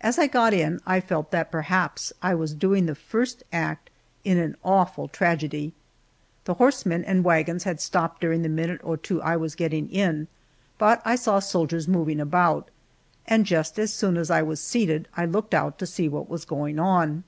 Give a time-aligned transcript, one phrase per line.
[0.00, 3.90] As I got in, I felt that perhaps I was doing the first act
[4.24, 5.74] in an awful tragedy.
[6.46, 10.26] The horsemen and wagons had stopped during the minute or two I was getting in,
[10.78, 12.70] but I saw soldiers moving about,
[13.26, 16.46] and just as soon as I was seated I looked out to see what was
[16.46, 17.24] going on.